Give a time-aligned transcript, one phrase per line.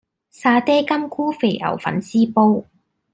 [0.31, 2.65] 沙嗲金菇肥牛粉絲煲